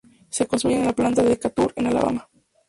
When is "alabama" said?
1.85-2.27